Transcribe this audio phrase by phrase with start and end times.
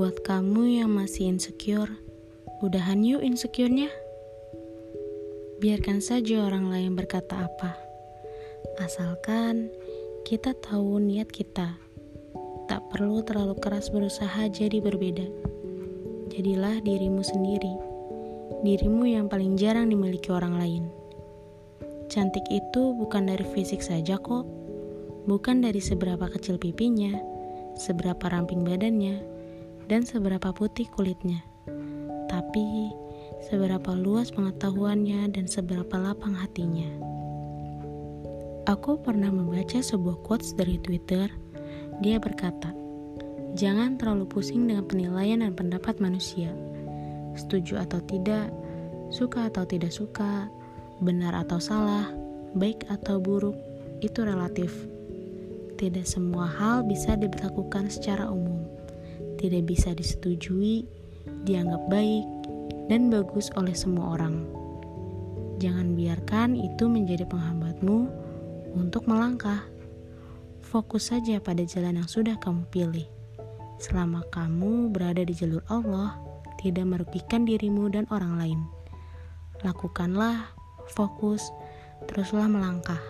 [0.00, 1.92] Buat kamu yang masih insecure,
[2.64, 3.92] udahan yuk insecure-nya.
[5.60, 7.76] Biarkan saja orang lain berkata apa.
[8.80, 9.68] Asalkan
[10.24, 11.76] kita tahu niat kita.
[12.64, 15.28] Tak perlu terlalu keras berusaha jadi berbeda.
[16.32, 17.76] Jadilah dirimu sendiri.
[18.64, 20.88] Dirimu yang paling jarang dimiliki orang lain.
[22.08, 24.48] Cantik itu bukan dari fisik saja kok.
[25.28, 27.29] Bukan dari seberapa kecil pipinya,
[27.76, 29.20] seberapa ramping badannya,
[29.90, 31.42] dan seberapa putih kulitnya,
[32.30, 32.94] tapi
[33.50, 36.86] seberapa luas pengetahuannya dan seberapa lapang hatinya.
[38.70, 41.26] Aku pernah membaca sebuah quotes dari Twitter.
[42.04, 42.70] Dia berkata,
[43.58, 46.54] "Jangan terlalu pusing dengan penilaian dan pendapat manusia.
[47.34, 48.52] Setuju atau tidak,
[49.10, 50.46] suka atau tidak suka,
[51.02, 52.12] benar atau salah,
[52.54, 53.56] baik atau buruk,
[54.04, 54.70] itu relatif.
[55.80, 58.80] Tidak semua hal bisa diberlakukan secara umum."
[59.40, 60.84] tidak bisa disetujui,
[61.48, 62.28] dianggap baik,
[62.92, 64.44] dan bagus oleh semua orang.
[65.56, 67.98] Jangan biarkan itu menjadi penghambatmu
[68.76, 69.64] untuk melangkah.
[70.60, 73.08] Fokus saja pada jalan yang sudah kamu pilih.
[73.80, 76.20] Selama kamu berada di jalur Allah,
[76.60, 78.60] tidak merugikan dirimu dan orang lain.
[79.64, 80.52] Lakukanlah,
[80.92, 81.48] fokus,
[82.04, 83.00] teruslah melangkah.